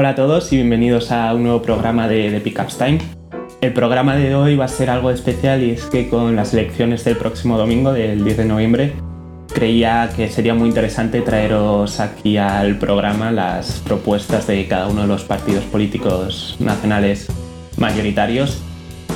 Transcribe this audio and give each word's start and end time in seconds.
Hola 0.00 0.10
a 0.10 0.14
todos 0.14 0.52
y 0.52 0.56
bienvenidos 0.58 1.10
a 1.10 1.34
un 1.34 1.42
nuevo 1.42 1.60
programa 1.60 2.06
de, 2.06 2.30
de 2.30 2.40
Pickups 2.40 2.78
Time. 2.78 3.00
El 3.60 3.72
programa 3.72 4.14
de 4.14 4.32
hoy 4.32 4.54
va 4.54 4.66
a 4.66 4.68
ser 4.68 4.90
algo 4.90 5.10
especial 5.10 5.64
y 5.64 5.72
es 5.72 5.86
que 5.86 6.08
con 6.08 6.36
las 6.36 6.54
elecciones 6.54 7.02
del 7.02 7.16
próximo 7.16 7.58
domingo, 7.58 7.92
del 7.92 8.22
10 8.22 8.36
de 8.36 8.44
noviembre, 8.44 8.92
creía 9.52 10.08
que 10.14 10.28
sería 10.28 10.54
muy 10.54 10.68
interesante 10.68 11.20
traeros 11.20 11.98
aquí 11.98 12.36
al 12.36 12.78
programa 12.78 13.32
las 13.32 13.80
propuestas 13.80 14.46
de 14.46 14.68
cada 14.68 14.86
uno 14.86 15.00
de 15.00 15.08
los 15.08 15.24
partidos 15.24 15.64
políticos 15.64 16.54
nacionales 16.60 17.26
mayoritarios 17.76 18.62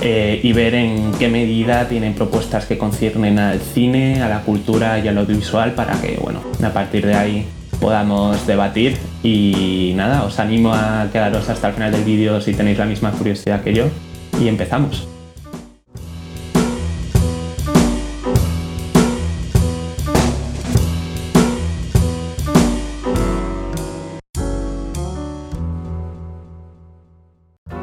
eh, 0.00 0.40
y 0.42 0.52
ver 0.52 0.74
en 0.74 1.12
qué 1.12 1.28
medida 1.28 1.86
tienen 1.86 2.14
propuestas 2.14 2.66
que 2.66 2.76
conciernen 2.76 3.38
al 3.38 3.60
cine, 3.60 4.20
a 4.20 4.28
la 4.28 4.40
cultura 4.40 4.98
y 4.98 5.06
al 5.06 5.16
audiovisual 5.18 5.74
para 5.74 6.00
que, 6.00 6.18
bueno, 6.20 6.40
a 6.60 6.70
partir 6.70 7.06
de 7.06 7.14
ahí 7.14 7.46
podamos 7.82 8.46
debatir. 8.46 8.96
Y 9.24 9.92
nada, 9.96 10.24
os 10.24 10.38
animo 10.38 10.72
a 10.72 11.08
quedaros 11.12 11.48
hasta 11.48 11.68
el 11.68 11.74
final 11.74 11.92
del 11.92 12.04
vídeo 12.04 12.40
si 12.40 12.54
tenéis 12.54 12.78
la 12.78 12.86
misma 12.86 13.10
curiosidad 13.10 13.62
que 13.62 13.74
yo. 13.74 13.86
Y 14.40 14.48
empezamos. 14.48 15.08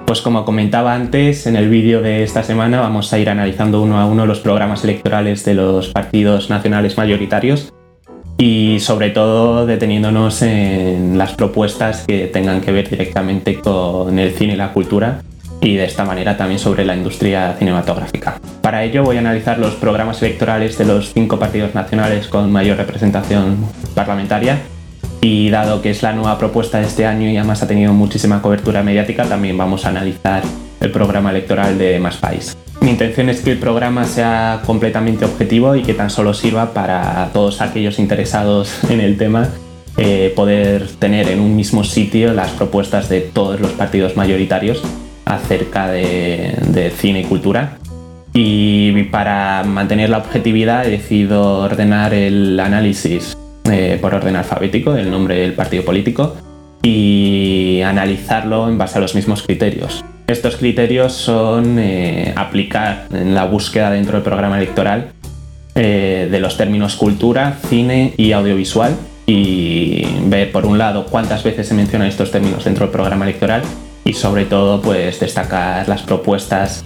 Pues 0.06 0.22
como 0.22 0.44
comentaba 0.44 0.96
antes, 0.96 1.46
en 1.46 1.56
el 1.56 1.70
vídeo 1.70 2.02
de 2.02 2.24
esta 2.24 2.42
semana 2.42 2.82
vamos 2.82 3.14
a 3.14 3.20
ir 3.20 3.30
analizando 3.30 3.80
uno 3.82 4.00
a 4.00 4.06
uno 4.08 4.26
los 4.26 4.40
programas 4.40 4.84
electorales 4.84 5.46
de 5.46 5.54
los 5.54 5.90
partidos 5.90 6.50
nacionales 6.50 6.98
mayoritarios 6.98 7.72
y 8.40 8.80
sobre 8.80 9.10
todo 9.10 9.66
deteniéndonos 9.66 10.42
en 10.42 11.18
las 11.18 11.34
propuestas 11.34 12.06
que 12.08 12.28
tengan 12.28 12.62
que 12.62 12.72
ver 12.72 12.90
directamente 12.90 13.60
con 13.60 14.18
el 14.18 14.32
cine 14.32 14.54
y 14.54 14.56
la 14.56 14.72
cultura 14.72 15.22
y 15.62 15.76
de 15.76 15.84
esta 15.84 16.06
manera 16.06 16.38
también 16.38 16.58
sobre 16.58 16.86
la 16.86 16.96
industria 16.96 17.54
cinematográfica. 17.60 18.40
Para 18.62 18.86
ello 18.86 19.04
voy 19.04 19.18
a 19.18 19.20
analizar 19.20 19.60
los 19.60 19.76
programas 19.76 20.22
electorales 20.24 20.78
de 20.78 20.86
los 20.86 21.14
cinco 21.14 21.38
partidos 21.38 21.76
nacionales 21.76 22.28
con 22.30 22.50
mayor 22.50 22.78
representación 22.78 23.58
parlamentaria 23.94 24.60
y 25.20 25.50
dado 25.50 25.82
que 25.82 25.90
es 25.90 26.02
la 26.02 26.14
nueva 26.14 26.38
propuesta 26.38 26.80
de 26.80 26.86
este 26.86 27.06
año 27.06 27.30
y 27.30 27.36
además 27.36 27.62
ha 27.62 27.68
tenido 27.68 27.92
muchísima 27.92 28.42
cobertura 28.42 28.84
mediática, 28.84 29.26
también 29.26 29.58
vamos 29.58 29.86
a 29.86 29.90
analizar 29.90 30.44
el 30.80 30.92
programa 30.92 31.32
electoral 31.32 31.78
de 31.78 32.00
Más 32.00 32.16
País. 32.16 32.56
Mi 32.82 32.92
intención 32.92 33.30
es 33.30 33.42
que 33.42 33.52
el 33.52 33.58
programa 33.58 34.06
sea 34.06 34.62
completamente 34.66 35.26
objetivo 35.26 35.76
y 35.76 35.84
que 35.84 35.94
tan 35.94 36.10
solo 36.10 36.34
sirva 36.34 36.74
para 36.74 37.30
todos 37.34 37.62
aquellos 37.62 38.00
interesados 38.00 38.84
en 38.90 39.02
el 39.02 39.18
tema 39.18 39.50
eh, 39.98 40.32
poder 40.36 40.88
tener 40.98 41.28
en 41.28 41.42
un 41.42 41.56
mismo 41.56 41.84
sitio 41.84 42.34
las 42.34 42.52
propuestas 42.52 43.10
de 43.10 43.20
todos 43.22 43.60
los 43.60 43.72
partidos 43.72 44.16
mayoritarios 44.16 44.82
acerca 45.26 45.92
de, 45.92 46.56
de 46.68 46.90
cine 46.92 47.22
y 47.22 47.24
cultura. 47.26 47.78
Y 48.34 49.04
para 49.06 49.64
mantener 49.64 50.10
la 50.10 50.20
objetividad 50.20 50.86
he 50.86 50.92
decidido 50.92 51.60
ordenar 51.60 52.14
el 52.14 52.60
análisis 52.60 53.36
eh, 53.70 53.98
por 54.00 54.14
orden 54.14 54.36
alfabético, 54.36 54.96
el 54.96 55.12
nombre 55.12 55.36
del 55.36 55.54
partido 55.54 55.84
político, 55.84 56.36
y 56.82 57.82
analizarlo 57.86 58.68
en 58.70 58.78
base 58.78 58.98
a 58.98 59.02
los 59.02 59.16
mismos 59.16 59.44
criterios. 59.44 60.04
Estos 60.28 60.58
criterios 60.58 61.14
son 61.14 61.80
eh, 61.80 62.34
aplicar 62.36 63.08
en 63.12 63.34
la 63.34 63.46
búsqueda 63.46 63.90
dentro 63.90 64.14
del 64.14 64.24
programa 64.24 64.58
electoral 64.58 65.12
eh, 65.76 66.28
de 66.30 66.40
los 66.40 66.56
términos 66.56 66.96
cultura, 66.96 67.58
cine 67.68 68.14
y 68.16 68.32
audiovisual 68.34 68.96
y 69.26 70.06
ver 70.26 70.52
por 70.52 70.66
un 70.66 70.78
lado 70.78 71.06
cuántas 71.06 71.44
veces 71.44 71.68
se 71.68 71.74
mencionan 71.74 72.08
estos 72.08 72.32
términos 72.32 72.64
dentro 72.64 72.86
del 72.86 72.92
programa 72.92 73.26
electoral 73.26 73.62
y 74.06 74.14
sobre 74.14 74.46
todo 74.46 74.82
pues 74.82 75.20
destacar 75.20 75.88
las 75.88 76.02
propuestas 76.04 76.84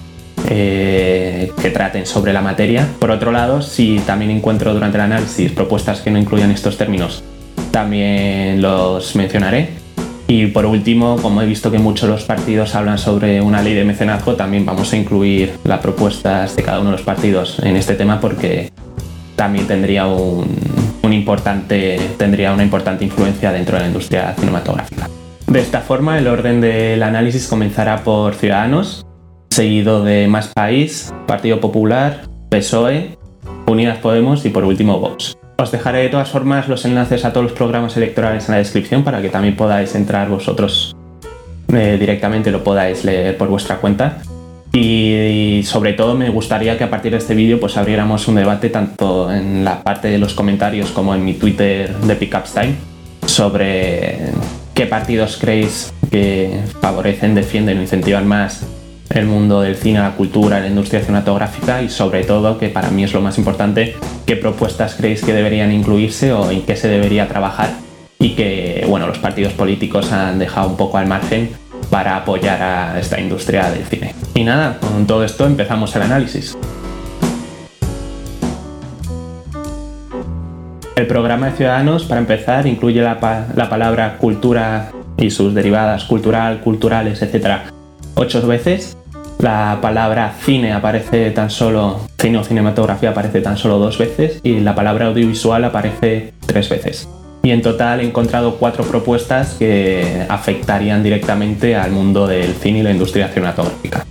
eh, 0.50 1.52
que 1.62 1.70
traten 1.70 2.06
sobre 2.06 2.34
la 2.34 2.42
materia. 2.42 2.88
Por 3.00 3.12
otro 3.12 3.32
lado, 3.32 3.62
si 3.62 4.00
también 4.06 4.32
encuentro 4.32 4.74
durante 4.74 4.98
el 4.98 5.04
análisis 5.04 5.52
propuestas 5.52 6.02
que 6.02 6.12
no 6.12 6.20
incluyan 6.20 6.52
estos 6.52 6.78
términos, 6.78 7.24
también 7.72 8.62
los 8.62 9.16
mencionaré. 9.16 9.83
Y 10.28 10.48
por 10.48 10.66
último, 10.66 11.18
como 11.22 11.42
he 11.42 11.46
visto 11.46 11.70
que 11.70 11.80
muchos 11.80 12.10
los 12.10 12.24
partidos 12.24 12.76
hablan 12.76 12.98
sobre 12.98 13.42
una 13.42 13.62
ley 13.62 13.74
de 13.74 13.84
mecenazgo, 13.84 14.36
también 14.36 14.66
vamos 14.66 14.94
a 14.94 14.98
incluir 14.98 15.54
las 15.64 15.80
propuestas 15.80 16.56
de 16.56 16.64
cada 16.64 16.80
uno 16.80 16.92
de 16.92 16.98
los 16.98 17.06
partidos 17.06 17.60
en 17.60 17.76
este 17.76 17.96
tema 17.96 18.20
porque 18.20 18.72
también 19.36 19.68
tendría, 19.68 20.08
un, 20.08 20.48
importante, 21.12 22.00
tendría 22.18 22.54
una 22.54 22.64
importante 22.64 23.04
influencia 23.04 23.52
dentro 23.52 23.76
de 23.76 23.82
la 23.82 23.88
industria 23.88 24.34
cinematográfica. 24.38 25.10
De 25.48 25.60
esta 25.60 25.82
forma, 25.82 26.18
el 26.18 26.28
orden 26.28 26.62
del 26.62 27.04
análisis 27.04 27.48
comenzará 27.48 28.04
por 28.04 28.36
Ciudadanos, 28.36 29.06
seguido 29.50 30.04
de 30.04 30.28
Más 30.28 30.48
País, 30.48 31.14
Partido 31.28 31.60
Popular, 31.60 32.22
PSOE, 32.50 33.18
Unidas 33.68 33.98
Podemos 33.98 34.46
y 34.46 34.50
por 34.50 34.64
último 34.64 35.00
Vox. 35.00 35.36
Os 35.58 35.72
dejaré 35.72 36.00
de 36.00 36.10
todas 36.10 36.30
formas 36.30 36.68
los 36.68 36.84
enlaces 36.86 37.26
a 37.26 37.32
todos 37.32 37.44
los 37.44 37.54
programas 37.54 37.96
electorales 37.96 38.50
en 38.50 38.54
la 38.54 38.58
descripción 38.58 39.04
para 39.04 39.22
que 39.22 39.30
también 39.30 39.56
podáis 39.56 39.94
entrar 39.96 40.30
vosotros 40.30 40.96
eh, 41.72 41.98
directamente 42.00 42.52
lo 42.52 42.64
podáis 42.64 43.04
leer 43.04 43.38
por 43.38 43.48
vuestra 43.48 43.78
cuenta. 43.78 44.20
Y, 44.76 45.62
sobre 45.66 45.94
todo 45.94 46.16
me 46.16 46.30
gustaría 46.30 46.78
que 46.80 46.84
a 46.84 46.90
partir 46.90 47.12
de 47.12 47.20
este 47.20 47.36
vídeo 47.36 47.60
pues 47.60 47.78
abriéramos 47.78 48.28
un 48.28 48.36
debate 48.36 48.70
tanto 48.70 49.32
en 49.32 49.64
la 49.64 49.84
parte 49.84 50.08
de 50.08 50.18
los 50.18 50.34
comentarios 50.34 50.90
como 50.90 51.14
en 51.14 51.24
mi 51.24 51.36
Twitter 51.36 51.96
de 51.96 52.16
Pickups 52.16 52.54
Time 52.54 52.76
sobre 53.28 54.18
qué 54.74 54.88
partidos 54.88 55.38
creéis 55.40 55.94
que 56.10 56.60
favorecen, 56.82 57.36
defienden 57.36 57.78
o 57.78 57.82
incentivan 57.82 58.28
más 58.28 58.66
el 59.10 59.26
mundo 59.26 59.62
del 59.62 59.76
cine, 59.76 60.00
la 60.00 60.16
cultura, 60.16 60.60
la 60.60 60.68
industria 60.68 61.02
cinematográfica 61.02 61.82
y 61.82 61.90
sobre 61.90 62.24
todo, 62.24 62.58
que 62.58 62.70
para 62.70 62.90
mí 62.90 63.04
es 63.04 63.14
lo 63.14 63.22
más 63.22 63.38
importante, 63.38 63.96
qué 64.26 64.36
propuestas 64.36 64.96
creéis 64.96 65.24
que 65.24 65.34
deberían 65.34 65.72
incluirse 65.72 66.34
o 66.34 66.50
en 66.50 66.64
qué 66.64 66.76
se 66.76 66.88
debería 66.88 67.28
trabajar 67.28 67.72
y 68.20 68.32
que 68.32 68.86
bueno, 68.88 69.08
los 69.08 69.20
partidos 69.20 69.54
políticos 69.54 70.12
han 70.12 70.40
dejado 70.40 70.70
un 70.70 70.78
poco 70.78 70.98
al 70.98 71.08
margen 71.08 71.52
para 71.90 72.16
apoyar 72.16 72.62
a 72.62 73.00
esta 73.00 73.20
industria 73.20 73.70
del 73.70 73.84
cine. 73.86 74.16
Y 74.34 74.44
nada, 74.44 74.80
con 74.80 75.06
todo 75.06 75.24
esto 75.24 75.46
empezamos 75.46 75.96
el 75.96 76.04
análisis. 76.04 76.58
El 80.96 81.08
programa 81.08 81.48
de 81.48 81.58
Ciudadanos, 81.58 82.06
para 82.06 82.22
empezar, 82.22 82.66
incluye 82.68 83.02
la, 83.02 83.48
la 83.56 83.70
palabra 83.70 84.18
cultura 84.18 84.92
y 85.18 85.32
sus 85.32 85.54
derivadas 85.54 86.06
cultural, 86.06 86.62
culturales, 86.62 87.22
etc. 87.22 87.74
ocho 88.16 88.46
veces 88.46 88.98
la 89.40 89.80
palabra 89.82 90.34
cine 90.42 90.72
aparece 90.72 91.32
tan 91.32 91.50
solo, 91.50 92.00
cine 92.18 92.38
o 92.38 92.44
cinematografía 92.44 93.10
aparece 93.10 93.42
tan 93.42 93.58
solo 93.58 93.78
dos 93.78 93.98
veces 93.98 94.40
y 94.42 94.60
la 94.62 94.74
palabra 94.74 95.08
audiovisual 95.08 95.64
aparece 95.66 96.34
tres 96.46 96.70
veces. 96.70 97.10
Y 97.44 97.52
en 97.52 97.62
total 97.62 98.00
he 98.00 98.06
encontrado 98.06 98.56
cuatro 98.56 98.86
propuestas 98.86 99.56
que 99.56 100.26
afectarían 100.30 101.04
directamente 101.04 101.76
al 101.76 101.92
mundo 101.92 102.26
del 102.26 102.54
cine 102.54 102.80
y 102.80 102.84
la 102.84 102.92
industria 102.92 103.28
cinematográfica. 103.28 104.06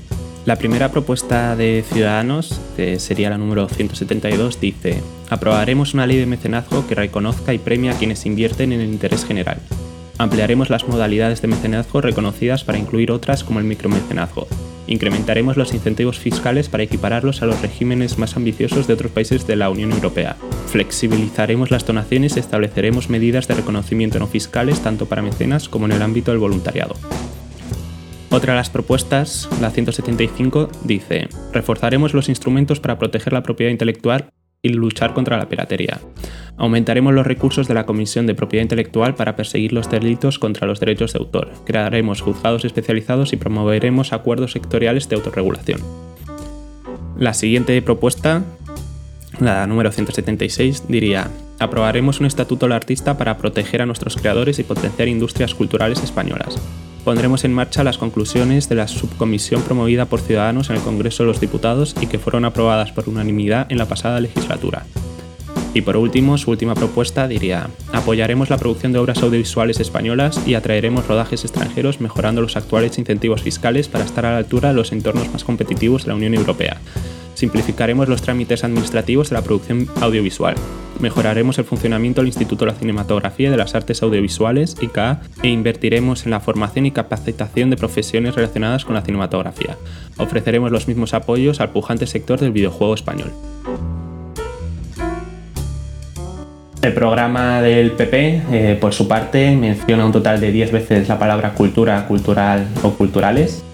La 0.45 0.57
primera 0.57 0.91
propuesta 0.91 1.57
de 1.57 1.83
Ciudadanos, 1.91 2.61
que 2.77 2.99
sería 2.99 3.31
la 3.31 3.39
número 3.39 3.69
172, 3.69 4.61
dice, 4.61 5.01
aprobaremos 5.31 5.95
una 5.95 6.07
ley 6.07 6.19
de 6.19 6.27
mecenazgo 6.27 6.87
que 6.87 6.95
reconozca 6.95 7.55
y 7.55 7.59
premia 7.59 7.93
a 7.93 7.95
quienes 7.95 8.27
invierten 8.27 8.73
en 8.73 8.81
el 8.81 8.89
interés 8.89 9.25
general. 9.25 9.59
Ampliaremos 10.19 10.71
las 10.71 10.87
modalidades 10.87 11.43
de 11.43 11.49
mecenazgo 11.49 12.01
reconocidas 12.01 12.65
para 12.65 12.79
incluir 12.79 13.11
otras 13.11 13.45
como 13.45 13.59
el 13.59 13.65
micromecenazgo, 13.65 14.47
Incrementaremos 14.87 15.57
los 15.57 15.75
incentivos 15.75 16.19
fiscales 16.19 16.69
para 16.69 16.83
equipararlos 16.83 17.43
a 17.43 17.47
los 17.47 17.61
regímenes 17.63 18.19
más 18.19 18.37
ambiciosos 18.37 18.87
de 18.87 18.95
otros 18.95 19.13
países 19.13 19.47
de 19.47 19.57
la 19.57 19.71
Unión 19.71 19.93
Europea. 19.93 20.37
Flexibilizaremos 20.67 21.71
las 21.71 21.87
donaciones 21.87 22.37
y 22.37 22.41
estableceremos 22.41 23.09
medidas 23.09 23.47
de 23.47 23.55
reconocimiento 23.55 24.19
no 24.19 24.27
fiscales 24.27 24.81
tanto 24.81 25.07
para 25.07 25.23
mecenas 25.23 25.69
como 25.69 25.87
en 25.87 25.93
el 25.93 26.03
ámbito 26.03 26.33
del 26.33 26.41
voluntariado. 26.41 26.97
Otra 28.31 28.55
de 28.55 28.59
las 28.59 28.71
propuestas, 28.71 29.49
la 29.61 29.71
175, 29.71 30.71
dice, 30.85 31.29
reforzaremos 31.53 32.15
los 32.15 32.29
instrumentos 32.29 32.81
para 32.81 32.99
proteger 32.99 33.33
la 33.33 33.43
propiedad 33.43 33.71
intelectual 33.71 34.31
y 34.63 34.69
luchar 34.69 35.13
contra 35.13 35.37
la 35.37 35.49
piratería. 35.49 36.01
Aumentaremos 36.57 37.13
los 37.13 37.27
recursos 37.27 37.67
de 37.67 37.75
la 37.75 37.85
Comisión 37.85 38.27
de 38.27 38.37
Propiedad 38.37 38.63
Intelectual 38.63 39.17
para 39.17 39.35
perseguir 39.35 39.73
los 39.73 39.91
delitos 39.91 40.39
contra 40.39 40.69
los 40.69 40.79
derechos 40.79 41.13
de 41.13 41.19
autor. 41.19 41.51
Crearemos 41.65 42.21
juzgados 42.21 42.65
especializados 42.65 43.33
y 43.33 43.37
promoveremos 43.37 44.13
acuerdos 44.13 44.53
sectoriales 44.53 45.09
de 45.09 45.17
autorregulación. 45.17 45.81
La 47.19 47.35
siguiente 47.35 47.81
propuesta, 47.83 48.45
la 49.41 49.67
número 49.67 49.91
176, 49.91 50.85
diría, 50.89 51.29
aprobaremos 51.59 52.21
un 52.21 52.27
estatuto 52.27 52.67
del 52.67 52.73
artista 52.73 53.19
para 53.19 53.39
proteger 53.39 53.83
a 53.83 53.87
nuestros 53.87 54.17
creadores 54.17 54.61
y 54.61 54.63
potenciar 54.63 55.09
industrias 55.09 55.55
culturales 55.55 56.03
españolas 56.05 56.61
pondremos 57.05 57.45
en 57.45 57.53
marcha 57.53 57.85
las 57.85 57.99
conclusiones 57.99 58.69
de 58.69 58.77
la 58.77 58.89
subcomisión 58.89 59.63
promovida 59.63 60.07
por 60.07 60.21
Ciudadanos 60.21 60.71
en 60.71 60.77
el 60.77 60.83
Congreso 60.83 61.23
de 61.23 61.29
los 61.29 61.41
Diputados 61.41 61.95
y 62.01 62.07
que 62.07 62.19
fueron 62.19 62.45
aprobadas 62.45 62.93
por 62.93 63.09
unanimidad 63.09 63.67
en 63.71 63.79
la 63.79 63.87
pasada 63.87 64.21
legislatura. 64.21 64.85
Y 65.75 65.81
por 65.81 65.97
último, 65.97 66.37
su 66.37 66.51
última 66.51 66.75
propuesta 66.75 67.27
diría, 67.27 67.71
apoyaremos 67.93 68.51
la 68.51 68.59
producción 68.59 68.93
de 68.93 68.99
obras 68.99 69.23
audiovisuales 69.23 69.81
españolas 69.81 70.41
y 70.47 70.55
atraeremos 70.55 71.07
rodajes 71.07 71.45
extranjeros 71.45 72.01
mejorando 72.01 72.43
los 72.43 72.57
actuales 72.57 72.99
incentivos 72.99 73.43
fiscales 73.43 73.89
para 73.89 74.05
estar 74.05 74.27
a 74.27 74.33
la 74.33 74.39
altura 74.39 74.69
de 74.69 74.75
los 74.75 74.93
entornos 74.93 75.33
más 75.33 75.45
competitivos 75.45 76.05
de 76.05 76.09
la 76.09 76.17
Unión 76.17 76.35
Europea. 76.35 76.79
Simplificaremos 77.35 78.09
los 78.09 78.21
trámites 78.21 78.65
administrativos 78.65 79.31
de 79.31 79.35
la 79.35 79.43
producción 79.43 79.89
audiovisual. 80.01 80.57
Mejoraremos 81.03 81.59
el 81.59 81.65
funcionamiento 81.65 82.21
del 82.21 82.29
Instituto 82.29 82.65
de 82.65 82.71
la 82.71 82.79
Cinematografía 82.79 83.49
y 83.49 83.51
de 83.51 83.57
las 83.57 83.75
Artes 83.75 84.05
Audiovisuales, 84.05 84.77
ICA, 84.81 85.21
e 85.43 85.49
invertiremos 85.49 86.25
en 86.25 86.31
la 86.31 86.39
formación 86.39 86.87
y 86.87 86.93
capacitación 86.93 87.71
de 87.71 87.77
profesiones 87.77 88.37
relacionadas 88.37 88.85
con 88.85 88.95
la 88.95 89.03
cinematografía. 89.03 89.77
Ofreceremos 90.17 90.71
los 90.71 90.87
mismos 90.87 91.13
apoyos 91.13 91.61
al 91.61 91.71
pujante 91.71 92.07
sector 92.07 92.39
del 92.39 92.53
videojuego 92.53 92.95
español. 92.95 93.33
El 96.83 96.93
programa 96.95 97.61
del 97.63 97.91
PP, 97.91 98.43
eh, 98.53 98.79
por 98.81 98.95
su 98.95 99.09
parte, 99.09 99.57
menciona 99.57 100.07
un 100.07 100.13
total 100.13 100.41
de 100.41 100.53
10 100.53 100.71
veces 100.71 101.09
la 101.09 101.19
palabra 101.19 101.55
cultura, 101.55 102.07
cultural 102.07 102.69
o 102.85 102.91
culturales. 102.91 103.65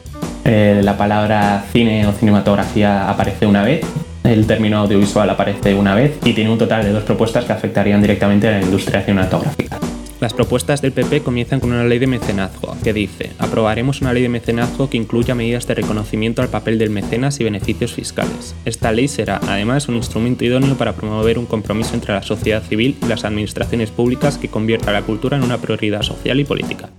Eh, 0.47 0.81
la 0.83 0.97
palabra 0.97 1.63
cine 1.73 2.07
o 2.07 2.13
cinematografía 2.13 3.11
aparece 3.11 3.47
una 3.47 3.65
vez, 3.65 3.85
el 4.25 4.47
término 4.47 4.79
audiovisual 4.79 5.29
aparece 5.31 5.75
una 5.75 5.94
vez 5.94 6.19
y 6.25 6.32
tiene 6.32 6.50
un 6.50 6.59
total 6.59 6.85
de 6.85 6.93
dos 6.93 7.05
propuestas 7.05 7.44
que 7.44 7.53
afectarían 7.53 8.00
directamente 8.00 8.49
a 8.49 8.53
la 8.53 8.62
industria 8.62 9.03
cinematográfica. 9.03 9.79
Las 10.20 10.35
propuestas 10.35 10.82
del 10.82 10.91
PP 10.91 11.20
comienzan 11.20 11.61
con 11.61 11.70
una 11.70 11.85
ley 11.85 12.00
de 12.00 12.09
mecenazgo, 12.09 12.76
que 12.82 12.93
dice, 12.93 13.31
aprobaremos 13.38 14.00
una 14.00 14.12
ley 14.12 14.25
de 14.25 14.29
mecenazgo 14.29 14.91
que 14.91 14.97
incluya 14.97 15.37
medidas 15.37 15.69
de 15.69 15.76
reconocimiento 15.76 16.43
al 16.43 16.49
papel 16.49 16.76
del 16.76 16.91
mecenas 16.91 17.38
y 17.38 17.44
beneficios 17.44 17.93
fiscales. 17.93 18.56
Esta 18.65 18.91
ley 18.91 19.06
será, 19.06 19.41
además, 19.47 19.87
un 19.87 19.94
instrumento 19.94 20.44
idóneo 20.44 20.76
para 20.76 20.94
promover 20.94 21.38
un 21.38 21.47
compromiso 21.47 21.94
entre 21.94 22.15
la 22.15 22.23
sociedad 22.25 22.65
civil 22.65 22.97
y 23.00 23.06
las 23.06 23.25
administraciones 23.25 23.93
públicas 23.93 24.38
que 24.38 24.49
convierta 24.49 24.91
la 24.91 25.03
cultura 25.03 25.37
en 25.37 25.44
una 25.44 25.59
prioridad 25.59 26.03
social 26.03 26.41
y 26.41 26.44
política, 26.44 26.91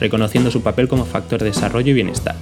reconociendo 0.00 0.50
su 0.50 0.62
papel 0.62 0.88
como 0.88 1.04
factor 1.04 1.40
de 1.40 1.50
desarrollo 1.50 1.90
y 1.90 1.94
bienestar. 1.94 2.36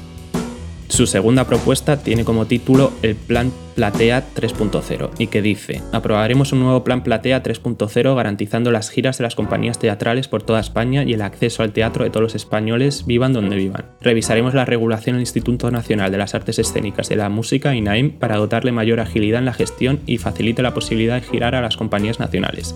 Su 1.00 1.06
segunda 1.06 1.46
propuesta 1.46 1.96
tiene 1.96 2.26
como 2.26 2.44
título 2.44 2.92
el 3.00 3.16
Plan 3.16 3.50
Platea 3.74 4.22
3.0 4.34 5.12
y 5.16 5.28
que 5.28 5.40
dice, 5.40 5.80
aprobaremos 5.92 6.52
un 6.52 6.60
nuevo 6.60 6.84
Plan 6.84 7.02
Platea 7.02 7.42
3.0 7.42 8.14
garantizando 8.14 8.70
las 8.70 8.90
giras 8.90 9.16
de 9.16 9.24
las 9.24 9.34
compañías 9.34 9.78
teatrales 9.78 10.28
por 10.28 10.42
toda 10.42 10.60
España 10.60 11.02
y 11.04 11.14
el 11.14 11.22
acceso 11.22 11.62
al 11.62 11.72
teatro 11.72 12.04
de 12.04 12.10
todos 12.10 12.24
los 12.24 12.34
españoles 12.34 13.06
vivan 13.06 13.32
donde 13.32 13.56
vivan. 13.56 13.86
Revisaremos 14.02 14.52
la 14.52 14.66
regulación 14.66 15.16
del 15.16 15.22
Instituto 15.22 15.70
Nacional 15.70 16.12
de 16.12 16.18
las 16.18 16.34
Artes 16.34 16.58
Escénicas 16.58 17.06
y 17.06 17.14
de 17.14 17.22
la 17.22 17.30
Música, 17.30 17.74
INAIM, 17.74 18.18
para 18.18 18.36
dotarle 18.36 18.70
mayor 18.70 19.00
agilidad 19.00 19.38
en 19.38 19.46
la 19.46 19.54
gestión 19.54 20.00
y 20.04 20.18
facilite 20.18 20.60
la 20.60 20.74
posibilidad 20.74 21.14
de 21.14 21.26
girar 21.26 21.54
a 21.54 21.62
las 21.62 21.78
compañías 21.78 22.20
nacionales. 22.20 22.74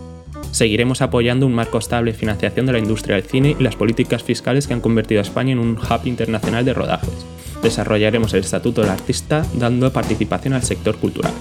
Seguiremos 0.50 1.02
apoyando 1.02 1.44
un 1.44 1.54
marco 1.54 1.76
estable 1.76 2.12
de 2.12 2.18
financiación 2.18 2.64
de 2.64 2.72
la 2.72 2.78
industria 2.78 3.16
del 3.16 3.24
cine 3.26 3.54
y 3.58 3.62
las 3.62 3.76
políticas 3.76 4.22
fiscales 4.22 4.66
que 4.66 4.72
han 4.72 4.80
convertido 4.80 5.20
a 5.20 5.24
España 5.24 5.52
en 5.52 5.58
un 5.58 5.76
hub 5.76 6.06
internacional 6.06 6.64
de 6.64 6.72
rodajes 6.72 7.26
desarrollaremos 7.64 8.32
el 8.34 8.40
Estatuto 8.40 8.82
del 8.82 8.90
Artista 8.90 9.44
dando 9.54 9.92
participación 9.92 10.54
al 10.54 10.62
sector 10.62 10.96
cultural. 10.96 11.32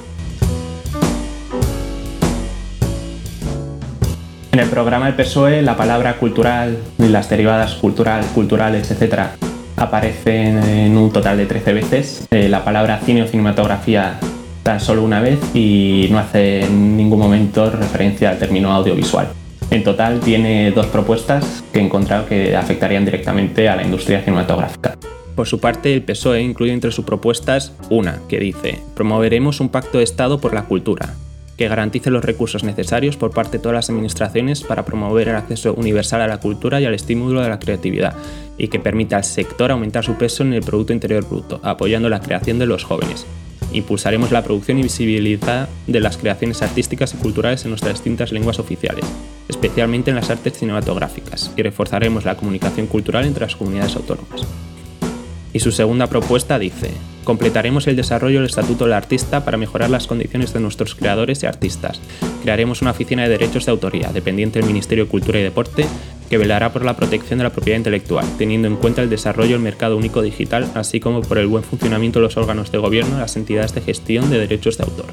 En 4.52 4.60
el 4.60 4.70
programa 4.70 5.08
del 5.08 5.16
PSOE 5.16 5.62
la 5.62 5.76
palabra 5.76 6.18
cultural 6.18 6.78
y 6.98 7.08
las 7.08 7.30
derivadas 7.30 7.74
cultural, 7.76 8.24
culturales, 8.34 8.90
etc. 8.90 9.30
aparecen 9.76 10.64
en 10.64 10.98
un 10.98 11.12
total 11.12 11.38
de 11.38 11.46
13 11.46 11.74
veces. 11.74 12.28
Eh, 12.32 12.50
la 12.50 12.64
palabra 12.64 13.00
cine 13.04 13.24
o 13.24 13.28
cinematografía 13.28 14.20
tan 14.62 14.80
solo 14.80 15.04
una 15.04 15.20
vez 15.20 15.40
y 15.54 16.08
no 16.10 16.20
hace 16.20 16.66
en 16.66 16.96
ningún 16.96 17.20
momento 17.20 17.70
referencia 17.70 18.30
al 18.30 18.40
término 18.40 18.72
audiovisual. 18.72 19.28
En 19.72 19.84
total 19.84 20.20
tiene 20.20 20.70
dos 20.70 20.86
propuestas 20.86 21.64
que 21.74 21.80
he 21.80 21.82
encontrado 21.82 22.28
que 22.28 22.56
afectarían 22.56 23.06
directamente 23.06 23.68
a 23.68 23.76
la 23.76 23.84
industria 23.84 24.22
cinematográfica. 24.22 24.93
Por 25.36 25.48
su 25.48 25.60
parte, 25.60 25.94
el 25.94 26.04
PSOE 26.04 26.42
incluye 26.42 26.74
entre 26.74 26.92
sus 26.92 27.06
propuestas 27.06 27.74
una 27.90 28.22
que 28.30 28.40
dice, 28.40 28.80
promoveremos 28.96 29.60
un 29.60 29.70
pacto 29.70 29.98
de 29.98 30.04
Estado 30.04 30.40
por 30.40 30.54
la 30.54 30.66
cultura, 30.66 31.16
que 31.58 31.68
garantice 31.68 32.12
los 32.12 32.24
recursos 32.24 32.64
necesarios 32.64 33.18
por 33.18 33.32
parte 33.32 33.58
de 33.58 33.64
todas 33.64 33.76
las 33.76 33.90
administraciones 33.90 34.62
para 34.62 34.86
promover 34.86 35.30
el 35.30 35.36
acceso 35.36 35.74
universal 35.74 36.22
a 36.22 36.28
la 36.28 36.40
cultura 36.40 36.80
y 36.80 36.86
al 36.86 36.94
estímulo 36.94 37.42
de 37.42 37.50
la 37.50 37.60
creatividad, 37.60 38.16
y 38.60 38.68
que 38.68 38.80
permita 38.80 39.18
al 39.18 39.24
sector 39.24 39.72
aumentar 39.72 40.04
su 40.04 40.16
peso 40.16 40.44
en 40.44 40.54
el 40.54 40.62
Producto 40.62 40.94
Interior 40.94 41.28
Bruto, 41.28 41.60
apoyando 41.64 42.10
la 42.10 42.20
creación 42.20 42.60
de 42.60 42.68
los 42.68 42.84
jóvenes. 42.84 43.26
Impulsaremos 43.72 44.32
la 44.32 44.44
producción 44.44 44.78
y 44.78 44.84
visibilidad 44.84 45.68
de 45.88 46.00
las 46.00 46.18
creaciones 46.18 46.62
artísticas 46.62 47.16
y 47.16 47.18
culturales 47.18 47.64
en 47.64 47.72
nuestras 47.72 47.94
distintas 47.94 48.32
lenguas 48.32 48.60
oficiales, 48.60 49.06
especialmente 49.50 50.12
en 50.12 50.16
las 50.16 50.30
artes 50.30 50.60
cinematográficas, 50.60 51.52
y 51.58 51.64
reforzaremos 51.64 52.24
la 52.24 52.38
comunicación 52.38 52.86
cultural 52.86 53.26
entre 53.26 53.46
las 53.46 53.56
comunidades 53.56 53.96
autónomas. 53.96 54.46
Y 55.54 55.60
su 55.60 55.72
segunda 55.72 56.08
propuesta 56.08 56.58
dice, 56.58 56.90
completaremos 57.24 57.86
el 57.88 57.96
desarrollo 57.96 58.40
del 58.40 58.50
Estatuto 58.50 58.86
del 58.86 58.94
Artista 58.94 59.46
para 59.46 59.58
mejorar 59.58 59.92
las 59.92 60.08
condiciones 60.08 60.52
de 60.52 60.60
nuestros 60.60 60.96
creadores 60.96 61.44
y 61.44 61.46
artistas. 61.46 62.02
Crearemos 62.42 62.82
una 62.82 62.92
oficina 62.92 63.24
de 63.24 63.30
derechos 63.30 63.66
de 63.66 63.72
autoría, 63.72 64.12
dependiente 64.12 64.60
del 64.60 64.68
Ministerio 64.68 65.06
de 65.06 65.12
Cultura 65.12 65.40
y 65.40 65.44
Deporte, 65.44 65.86
que 66.28 66.40
velará 66.40 66.74
por 66.74 66.84
la 66.84 66.96
protección 66.96 67.38
de 67.38 67.44
la 67.44 67.52
propiedad 67.52 67.78
intelectual, 67.78 68.26
teniendo 68.40 68.68
en 68.68 68.78
cuenta 68.78 69.04
el 69.04 69.10
desarrollo 69.12 69.52
del 69.52 69.60
mercado 69.60 69.96
único 69.96 70.24
digital, 70.24 70.72
así 70.74 71.00
como 71.00 71.22
por 71.22 71.38
el 71.38 71.46
buen 71.46 71.64
funcionamiento 71.64 72.20
de 72.20 72.24
los 72.24 72.38
órganos 72.38 72.72
de 72.72 72.80
gobierno 72.80 73.18
y 73.18 73.20
las 73.20 73.36
entidades 73.36 73.76
de 73.76 73.82
gestión 73.82 74.32
de 74.32 74.40
derechos 74.40 74.78
de 74.78 74.86
autor. 74.86 75.06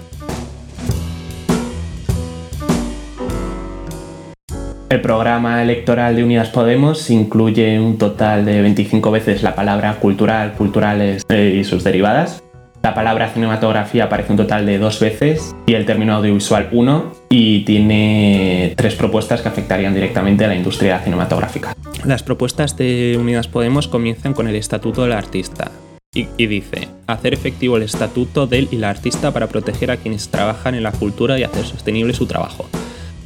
El 4.91 5.03
programa 5.03 5.63
electoral 5.63 6.17
de 6.17 6.25
Unidas 6.25 6.49
Podemos 6.49 7.11
incluye 7.11 7.79
un 7.79 7.97
total 7.97 8.45
de 8.45 8.61
25 8.61 9.13
veces 9.13 9.41
la 9.45 9.55
palabra 9.55 10.01
cultural, 10.01 10.55
culturales 10.55 11.23
eh, 11.29 11.59
y 11.61 11.63
sus 11.63 11.85
derivadas. 11.85 12.43
La 12.83 12.93
palabra 12.93 13.29
cinematografía 13.29 14.07
aparece 14.07 14.33
un 14.33 14.39
total 14.39 14.67
de 14.67 14.79
dos 14.79 14.99
veces 14.99 15.55
y 15.67 15.75
el 15.75 15.87
término 15.87 16.17
audiovisual 16.17 16.71
uno 16.73 17.13
y 17.29 17.61
tiene 17.61 18.75
tres 18.77 18.97
propuestas 18.97 19.43
que 19.43 19.49
afectarían 19.49 19.95
directamente 19.95 20.45
a 20.45 20.49
la 20.49 20.57
industria 20.57 20.99
cinematográfica. 20.99 21.73
Las 22.05 22.25
propuestas 22.25 22.77
de 22.77 23.17
Unidas 23.17 23.47
Podemos 23.47 23.87
comienzan 23.87 24.35
con 24.35 24.49
el 24.49 24.57
Estatuto 24.57 25.05
del 25.05 25.13
Artista, 25.13 25.71
y, 26.13 26.27
y, 26.37 26.49
dice, 26.49 26.89
hacer 27.07 27.33
efectivo 27.33 27.77
el 27.77 27.85
estatuto 27.85 28.49
del 28.49 28.67
y 28.73 28.79
la 28.79 28.91
artista 28.91 29.31
para 29.31 29.47
proteger 29.47 29.93
a 29.93 29.97
quienes 29.99 30.29
trabajan 30.31 30.75
en 30.75 30.83
la 30.83 30.91
cultura 30.91 31.39
y 31.39 31.45
hacer 31.45 31.65
sostenible 31.65 32.13
su 32.15 32.27
trabajo. 32.27 32.69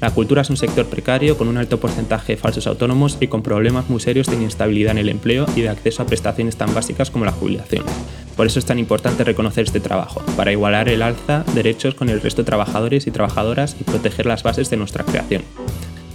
La 0.05 0.11
cultura 0.11 0.43
es 0.43 0.51
un 0.51 0.59
sector 0.59 0.85
precario 0.85 1.39
con 1.39 1.49
un 1.49 1.57
alto 1.57 1.81
porcentaje 1.81 2.35
de 2.35 2.37
falsos 2.37 2.67
autónomos 2.67 3.17
y 3.21 3.29
con 3.29 3.43
problemas 3.43 3.89
muy 3.89 4.01
serios 4.01 4.27
de 4.27 4.37
inestabilidad 4.37 4.93
en 4.93 4.99
el 4.99 5.09
empleo 5.09 5.47
y 5.57 5.63
de 5.63 5.71
acceso 5.71 6.03
a 6.03 6.07
prestaciones 6.07 6.59
tan 6.59 6.75
básicas 6.75 7.11
como 7.11 7.25
la 7.25 7.33
jubilación. 7.33 7.85
Por 8.37 8.47
eso 8.47 8.59
es 8.59 8.67
tan 8.67 8.79
importante 8.79 9.25
reconocer 9.25 9.65
este 9.65 9.81
trabajo, 9.81 10.21
para 10.37 10.53
igualar 10.53 10.91
el 10.91 11.01
alza 11.01 11.43
derechos 11.55 11.95
con 11.95 12.11
el 12.11 12.21
resto 12.21 12.43
de 12.43 12.47
trabajadores 12.47 13.07
y 13.07 13.13
trabajadoras 13.13 13.77
y 13.81 13.85
proteger 13.85 14.27
las 14.27 14.43
bases 14.43 14.69
de 14.69 14.77
nuestra 14.77 15.05
creación. 15.05 15.41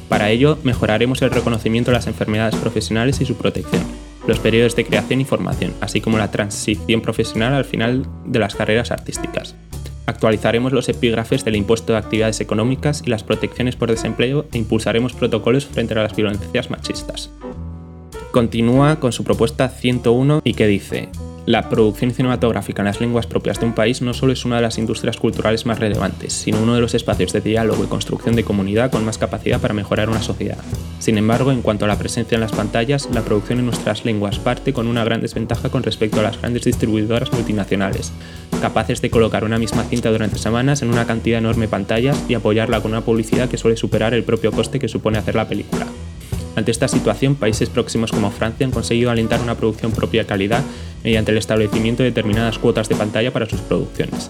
Para 0.07 0.29
ello, 0.29 0.59
mejoraremos 0.61 1.23
el 1.23 1.31
reconocimiento 1.31 1.89
de 1.89 1.97
las 1.97 2.05
enfermedades 2.05 2.57
profesionales 2.57 3.19
y 3.21 3.25
su 3.25 3.37
protección, 3.37 3.81
los 4.27 4.37
periodos 4.37 4.75
de 4.75 4.85
creación 4.85 5.19
y 5.19 5.25
formación, 5.25 5.73
así 5.81 5.99
como 5.99 6.19
la 6.19 6.29
transición 6.29 7.01
profesional 7.01 7.55
al 7.55 7.65
final 7.65 8.05
de 8.23 8.37
las 8.37 8.53
carreras 8.53 8.91
artísticas. 8.91 9.55
Actualizaremos 10.09 10.73
los 10.73 10.89
epígrafes 10.89 11.45
del 11.45 11.55
impuesto 11.55 11.93
de 11.93 11.99
actividades 11.99 12.41
económicas 12.41 13.03
y 13.05 13.11
las 13.11 13.23
protecciones 13.23 13.75
por 13.75 13.91
desempleo 13.91 14.47
e 14.51 14.57
impulsaremos 14.57 15.13
protocolos 15.13 15.67
frente 15.67 15.93
a 15.93 16.01
las 16.01 16.15
violencias 16.15 16.71
machistas. 16.71 17.29
Continúa 18.31 18.99
con 18.99 19.11
su 19.11 19.23
propuesta 19.23 19.69
101 19.69 20.41
y 20.43 20.55
que 20.55 20.65
dice, 20.65 21.09
la 21.49 21.67
producción 21.67 22.11
cinematográfica 22.11 22.83
en 22.83 22.85
las 22.85 23.01
lenguas 23.01 23.25
propias 23.25 23.59
de 23.59 23.65
un 23.65 23.73
país 23.73 24.03
no 24.03 24.13
solo 24.13 24.33
es 24.33 24.45
una 24.45 24.57
de 24.57 24.61
las 24.61 24.77
industrias 24.77 25.17
culturales 25.17 25.65
más 25.65 25.79
relevantes, 25.79 26.31
sino 26.31 26.61
uno 26.61 26.75
de 26.75 26.81
los 26.81 26.93
espacios 26.93 27.33
de 27.33 27.41
diálogo 27.41 27.83
y 27.83 27.87
construcción 27.87 28.35
de 28.35 28.43
comunidad 28.43 28.91
con 28.91 29.03
más 29.03 29.17
capacidad 29.17 29.59
para 29.59 29.73
mejorar 29.73 30.11
una 30.11 30.21
sociedad. 30.21 30.59
Sin 30.99 31.17
embargo, 31.17 31.51
en 31.51 31.63
cuanto 31.63 31.85
a 31.85 31.87
la 31.87 31.97
presencia 31.97 32.35
en 32.35 32.41
las 32.41 32.51
pantallas, 32.51 33.09
la 33.11 33.23
producción 33.23 33.57
en 33.57 33.65
nuestras 33.65 34.05
lenguas 34.05 34.37
parte 34.37 34.73
con 34.73 34.85
una 34.85 35.03
gran 35.03 35.21
desventaja 35.21 35.69
con 35.69 35.81
respecto 35.81 36.19
a 36.19 36.23
las 36.23 36.39
grandes 36.39 36.65
distribuidoras 36.65 37.33
multinacionales, 37.33 38.11
capaces 38.61 39.01
de 39.01 39.09
colocar 39.09 39.43
una 39.43 39.57
misma 39.57 39.85
cinta 39.85 40.11
durante 40.11 40.37
semanas 40.37 40.83
en 40.83 40.89
una 40.89 41.07
cantidad 41.07 41.39
enorme 41.39 41.65
de 41.65 41.71
pantallas 41.71 42.23
y 42.29 42.35
apoyarla 42.35 42.79
con 42.81 42.91
una 42.91 43.01
publicidad 43.01 43.49
que 43.49 43.57
suele 43.57 43.75
superar 43.75 44.13
el 44.13 44.23
propio 44.23 44.51
coste 44.51 44.77
que 44.77 44.87
supone 44.87 45.17
hacer 45.17 45.33
la 45.33 45.47
película. 45.47 45.87
Ante 46.59 46.71
esta 46.71 46.89
situación, 46.89 47.35
países 47.35 47.69
próximos 47.69 48.11
como 48.11 48.31
Francia 48.31 48.65
han 48.65 48.73
conseguido 48.73 49.11
alentar 49.11 49.39
una 49.39 49.55
producción 49.55 49.93
propia 49.93 50.23
de 50.23 50.27
calidad 50.27 50.61
mediante 51.05 51.31
el 51.31 51.37
establecimiento 51.37 52.03
de 52.03 52.09
determinadas 52.09 52.59
cuotas 52.59 52.89
de 52.89 52.95
pantalla 52.95 53.31
para 53.31 53.45
sus 53.45 53.61
producciones. 53.61 54.29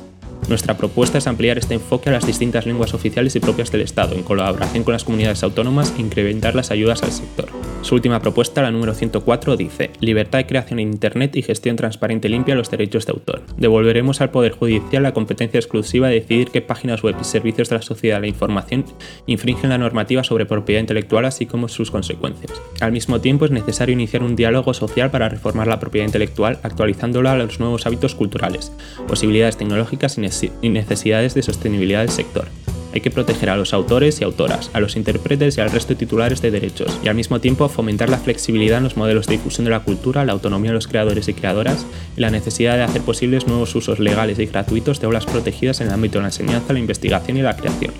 Nuestra 0.49 0.75
propuesta 0.75 1.19
es 1.19 1.27
ampliar 1.27 1.59
este 1.59 1.75
enfoque 1.75 2.09
a 2.09 2.13
las 2.13 2.25
distintas 2.25 2.65
lenguas 2.65 2.95
oficiales 2.95 3.35
y 3.35 3.39
propias 3.39 3.71
del 3.71 3.81
Estado, 3.81 4.15
en 4.15 4.23
colaboración 4.23 4.83
con 4.83 4.93
las 4.93 5.03
comunidades 5.03 5.43
autónomas 5.43 5.93
e 5.95 6.01
incrementar 6.01 6.55
las 6.55 6.71
ayudas 6.71 7.03
al 7.03 7.11
sector. 7.11 7.49
Su 7.83 7.93
última 7.93 8.19
propuesta, 8.19 8.63
la 8.63 8.71
número 8.71 8.95
104, 8.95 9.55
dice, 9.55 9.91
libertad 9.99 10.39
de 10.39 10.47
creación 10.47 10.79
en 10.79 10.91
Internet 10.91 11.35
y 11.35 11.43
gestión 11.43 11.75
transparente 11.75 12.27
y 12.27 12.31
limpia 12.31 12.55
de 12.55 12.57
los 12.57 12.71
derechos 12.71 13.05
de 13.05 13.11
autor. 13.11 13.43
Devolveremos 13.57 14.21
al 14.21 14.31
Poder 14.31 14.53
Judicial 14.53 15.03
la 15.03 15.13
competencia 15.13 15.59
exclusiva 15.59 16.07
de 16.07 16.15
decidir 16.15 16.49
qué 16.49 16.61
páginas 16.61 17.03
web 17.03 17.15
y 17.21 17.23
servicios 17.23 17.69
de 17.69 17.75
la 17.75 17.81
sociedad 17.83 18.17
de 18.17 18.21
la 18.21 18.27
información 18.27 18.85
infringen 19.27 19.69
la 19.69 19.77
normativa 19.77 20.23
sobre 20.23 20.47
propiedad 20.47 20.81
intelectual 20.81 21.25
así 21.25 21.45
como 21.45 21.67
sus 21.67 21.91
consecuencias. 21.91 22.59
Al 22.81 22.91
mismo 22.91 23.21
tiempo 23.21 23.45
es 23.45 23.51
necesario 23.51 23.93
iniciar 23.93 24.23
un 24.23 24.35
diálogo 24.35 24.73
social 24.73 25.11
para 25.11 25.29
reformar 25.29 25.67
la 25.67 25.79
propiedad 25.79 26.07
intelectual 26.07 26.57
actualizándola 26.63 27.33
a 27.33 27.37
los 27.37 27.59
nuevos 27.59 27.85
hábitos 27.85 28.15
culturales, 28.15 28.71
posibilidades 29.07 29.55
tecnológicas 29.55 30.17
y 30.17 30.21
necesidades 30.21 30.38
de 30.41 31.41
sostenibilidad 31.41 32.01
del 32.01 32.09
sector. 32.09 32.47
Hay 32.93 33.01
que 33.01 33.11
proteger 33.11 33.51
a 33.51 33.57
los 33.57 33.73
autores 33.73 34.19
y 34.19 34.23
autoras, 34.23 34.71
a 34.73 34.79
los 34.79 34.95
intérpretes 34.95 35.57
y 35.57 35.61
al 35.61 35.69
resto 35.69 35.93
de 35.93 35.99
titulares 35.99 36.41
de 36.41 36.49
derechos, 36.49 36.99
y 37.03 37.07
al 37.07 37.15
mismo 37.15 37.39
tiempo 37.39 37.69
fomentar 37.69 38.09
la 38.09 38.17
flexibilidad 38.17 38.79
en 38.79 38.85
los 38.85 38.97
modelos 38.97 39.27
de 39.27 39.33
difusión 39.33 39.65
de 39.65 39.71
la 39.71 39.81
cultura, 39.81 40.25
la 40.25 40.33
autonomía 40.33 40.71
de 40.71 40.75
los 40.75 40.87
creadores 40.87 41.27
y 41.27 41.33
creadoras, 41.33 41.85
y 42.17 42.21
la 42.21 42.31
necesidad 42.31 42.77
de 42.77 42.83
hacer 42.83 43.01
posibles 43.03 43.45
nuevos 43.47 43.75
usos 43.75 43.99
legales 43.99 44.39
y 44.39 44.47
gratuitos 44.47 44.99
de 44.99 45.07
obras 45.07 45.25
protegidas 45.27 45.81
en 45.81 45.87
el 45.87 45.93
ámbito 45.93 46.17
de 46.17 46.23
la 46.23 46.29
enseñanza, 46.29 46.73
la 46.73 46.79
investigación 46.79 47.37
y 47.37 47.43
la 47.43 47.55
creación. 47.55 47.93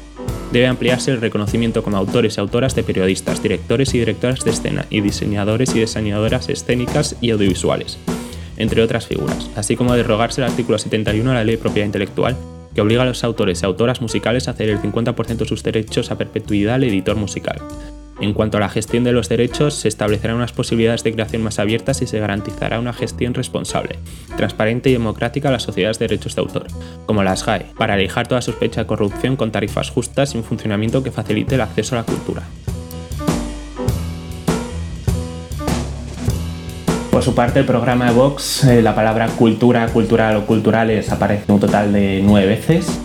Debe 0.51 0.65
ampliarse 0.65 1.11
el 1.11 1.21
reconocimiento 1.21 1.83
como 1.83 1.97
autores 1.97 2.37
y 2.37 2.39
autoras 2.39 2.73
de 2.73 2.81
periodistas, 2.81 3.43
directores 3.43 3.93
y 3.93 3.99
directoras 3.99 4.43
de 4.43 4.49
escena, 4.49 4.87
y 4.89 5.01
diseñadores 5.01 5.75
y 5.75 5.81
diseñadoras 5.81 6.49
escénicas 6.49 7.15
y 7.21 7.29
audiovisuales, 7.29 7.99
entre 8.59 8.83
otras 8.83 9.07
figuras, 9.07 9.49
así 9.55 9.75
como 9.75 9.95
derogarse 9.95 10.41
el 10.41 10.49
artículo 10.49 10.77
71 10.77 11.31
de 11.31 11.35
la 11.35 11.43
Ley 11.43 11.55
de 11.55 11.61
Propiedad 11.61 11.87
Intelectual, 11.87 12.37
que 12.75 12.81
obliga 12.81 13.01
a 13.01 13.05
los 13.05 13.23
autores 13.23 13.61
y 13.61 13.65
autoras 13.65 14.01
musicales 14.01 14.47
a 14.47 14.53
ceder 14.53 14.71
el 14.71 14.81
50% 14.81 15.37
de 15.37 15.45
sus 15.45 15.63
derechos 15.63 16.11
a 16.11 16.17
perpetuidad 16.17 16.75
al 16.75 16.83
editor 16.83 17.15
musical. 17.15 17.59
En 18.21 18.33
cuanto 18.33 18.57
a 18.57 18.59
la 18.59 18.69
gestión 18.69 19.05
de 19.05 19.13
los 19.13 19.29
derechos, 19.29 19.75
se 19.75 19.87
establecerán 19.87 20.35
unas 20.35 20.51
posibilidades 20.51 21.03
de 21.03 21.13
creación 21.13 21.41
más 21.41 21.57
abiertas 21.57 22.01
y 22.01 22.07
se 22.07 22.19
garantizará 22.19 22.79
una 22.79 22.91
gestión 22.91 23.33
responsable, 23.33 23.97
transparente 24.35 24.89
y 24.89 24.93
democrática 24.93 25.47
a 25.47 25.53
las 25.53 25.63
sociedades 25.63 25.99
de 25.99 26.07
derechos 26.09 26.35
de 26.35 26.41
autor, 26.41 26.67
como 27.05 27.23
las 27.23 27.45
GAE, 27.45 27.67
para 27.77 27.93
alejar 27.93 28.27
toda 28.27 28.41
sospecha 28.41 28.81
de 28.81 28.87
corrupción 28.87 29.37
con 29.37 29.51
tarifas 29.51 29.89
justas 29.89 30.35
y 30.35 30.37
un 30.37 30.43
funcionamiento 30.43 31.01
que 31.01 31.11
facilite 31.11 31.55
el 31.55 31.61
acceso 31.61 31.95
a 31.95 31.99
la 31.99 32.05
cultura. 32.05 32.43
Por 37.19 37.25
su 37.25 37.35
parte, 37.35 37.59
el 37.59 37.65
programa 37.65 38.05
de 38.05 38.13
Vox, 38.13 38.63
eh, 38.63 38.81
la 38.81 38.95
palabra 38.95 39.27
cultura, 39.27 39.85
cultural 39.89 40.37
o 40.37 40.45
culturales 40.45 41.11
aparece 41.11 41.51
un 41.51 41.59
total 41.59 41.91
de 41.91 42.21
nueve 42.23 42.47
veces. 42.47 42.97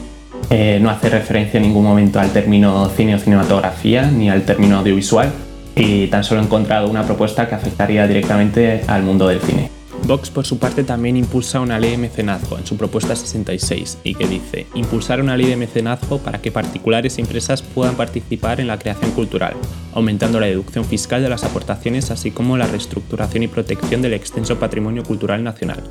Eh, 0.51 0.79
no 0.81 0.89
hace 0.89 1.11
referencia 1.11 1.59
en 1.59 1.65
ningún 1.65 1.83
momento 1.83 2.21
al 2.21 2.31
término 2.31 2.89
cine 2.91 3.17
o 3.17 3.19
cinematografía 3.19 4.07
ni 4.07 4.31
al 4.31 4.43
término 4.43 4.79
audiovisual 4.79 5.33
y 5.75 6.07
tan 6.07 6.23
solo 6.23 6.43
he 6.43 6.45
encontrado 6.45 6.89
una 6.89 7.03
propuesta 7.03 7.49
que 7.49 7.57
afectaría 7.57 8.07
directamente 8.07 8.85
al 8.87 9.03
mundo 9.03 9.27
del 9.27 9.41
cine. 9.41 9.74
Vox, 10.07 10.29
por 10.29 10.45
su 10.45 10.59
parte, 10.59 10.85
también 10.85 11.17
impulsa 11.17 11.61
una 11.61 11.79
ley 11.79 11.93
de 11.93 11.97
mecenazgo 11.97 12.59
en 12.59 12.67
su 12.67 12.77
propuesta 12.77 13.17
66 13.17 14.01
y 14.05 14.15
que 14.15 14.27
dice 14.27 14.67
impulsar 14.75 15.19
una 15.19 15.35
ley 15.35 15.47
de 15.47 15.57
mecenazgo 15.57 16.19
para 16.19 16.43
que 16.43 16.53
particulares 16.53 17.17
y 17.17 17.23
empresas 17.23 17.63
puedan 17.63 17.97
participar 17.97 18.61
en 18.61 18.67
la 18.67 18.79
creación 18.79 19.13
cultural, 19.13 19.55
aumentando 19.95 20.41
la 20.41 20.47
deducción 20.47 20.85
fiscal 20.85 21.23
de 21.23 21.31
las 21.31 21.45
aportaciones 21.45 22.11
así 22.11 22.31
como 22.31 22.59
la 22.59 22.67
reestructuración 22.67 23.45
y 23.45 23.49
protección 23.49 24.03
del 24.03 24.13
extenso 24.13 24.59
patrimonio 24.59 25.05
cultural 25.05 25.43
nacional. 25.43 25.83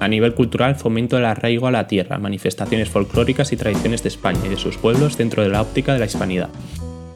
A 0.00 0.08
nivel 0.08 0.34
cultural, 0.34 0.74
fomento 0.76 1.18
el 1.18 1.26
arraigo 1.26 1.66
a 1.66 1.70
la 1.70 1.86
tierra, 1.86 2.18
manifestaciones 2.18 2.88
folclóricas 2.88 3.52
y 3.52 3.56
tradiciones 3.58 4.02
de 4.02 4.08
España 4.08 4.40
y 4.46 4.48
de 4.48 4.56
sus 4.56 4.78
pueblos 4.78 5.18
dentro 5.18 5.42
de 5.42 5.50
la 5.50 5.60
óptica 5.60 5.92
de 5.92 5.98
la 5.98 6.06
hispanidad. 6.06 6.48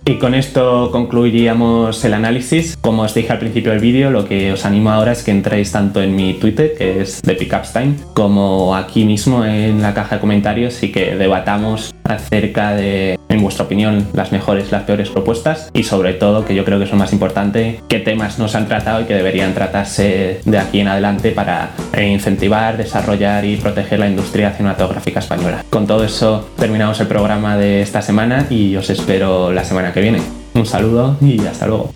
Y 0.09 0.19
con 0.19 0.37
esto 0.37 0.91
concluiríamos 0.93 2.05
el 2.05 2.15
análisis. 2.15 2.77
Como 2.81 3.03
os 3.03 3.13
dije 3.13 3.33
al 3.33 3.41
principio 3.41 3.73
del 3.73 3.81
vídeo, 3.81 4.13
lo 4.13 4.25
que 4.25 4.53
os 4.53 4.65
animo 4.65 4.91
ahora 4.91 5.11
es 5.11 5.25
que 5.25 5.33
entréis 5.33 5.73
tanto 5.73 6.01
en 6.01 6.15
mi 6.15 6.35
Twitter, 6.35 6.75
que 6.79 7.01
es 7.01 7.21
de 7.23 7.35
Time, 7.35 7.97
como 8.15 8.77
aquí 8.77 9.05
mismo 9.05 9.45
en 9.45 9.83
la 9.83 9.95
caja 9.95 10.15
de 10.15 10.21
comentarios 10.21 10.81
y 10.85 10.93
que 10.93 11.17
debatamos 11.17 11.93
acerca 12.05 12.77
de, 12.77 13.16
en 13.29 13.43
vuestra 13.43 13.65
opinión, 13.65 14.09
las 14.13 14.33
mejores, 14.33 14.73
las 14.73 14.85
peores 14.85 15.11
propuestas 15.11 15.71
y 15.73 15.85
sobre 15.85 16.15
todo, 16.15 16.45
que 16.45 16.55
yo 16.55 16.65
creo 16.65 16.79
que 16.79 16.85
es 16.85 16.91
lo 16.91 16.97
más 16.97 17.13
importante, 17.13 17.81
qué 17.89 17.99
temas 17.99 18.39
nos 18.39 18.55
han 18.55 18.67
tratado 18.67 19.03
y 19.03 19.05
que 19.05 19.15
deberían 19.15 19.55
tratarse 19.55 20.41
de 20.45 20.59
aquí 20.59 20.81
en 20.81 20.89
adelante 20.89 21.31
para 21.33 21.71
incentivar, 22.01 22.77
desarrollar 22.77 23.45
y 23.45 23.57
proteger 23.57 23.99
la 23.99 24.09
industria 24.09 24.53
cinematográfica 24.53 25.21
española. 25.21 25.65
Con 25.71 25.87
todo 25.87 26.05
eso 26.05 26.49
terminamos 26.57 27.01
el 27.01 27.07
programa 27.07 27.57
de 27.57 27.83
esta 27.83 28.03
semana 28.03 28.47
y 28.51 28.77
os 28.77 28.91
espero 28.91 29.53
la 29.53 29.65
semana 29.65 29.93
que 29.93 30.01
viene. 30.01 30.21
Un 30.55 30.67
saludo 30.67 31.17
y 31.21 31.41
hasta 31.47 31.67
luego. 31.67 31.93